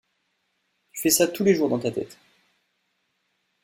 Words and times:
tu 0.93 0.99
fais 1.03 1.11
ça 1.11 1.27
tous 1.27 1.43
les 1.43 1.53
jours 1.53 1.69
dans 1.69 1.77
ta 1.77 1.91
tête. 1.91 2.17